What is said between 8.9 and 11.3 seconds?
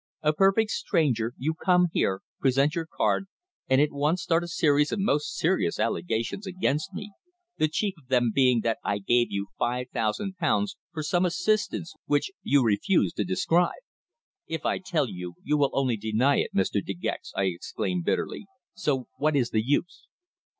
gave you five thousand pounds for some